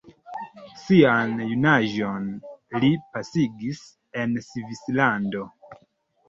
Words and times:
Sian 0.83 1.35
junaĝon 1.49 2.25
li 2.85 2.89
pasigis 3.13 3.83
en 4.23 4.35
Svislando. 4.49 5.47